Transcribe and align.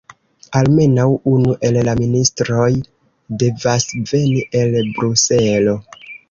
Almenaŭ 0.59 1.03
unu 1.31 1.51
el 1.69 1.77
la 1.87 1.93
ministroj 1.99 2.71
devas 3.45 3.87
veni 4.13 4.43
el 4.63 4.75
Bruselo. 4.97 5.79